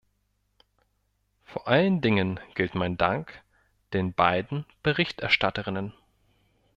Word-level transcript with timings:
Vor 1.43 1.67
allen 1.67 2.01
Dingen 2.01 2.39
gilt 2.55 2.73
mein 2.73 2.97
Dank 2.97 3.43
den 3.93 4.15
beiden 4.15 4.65
Berichterstatterinnen. 4.81 5.93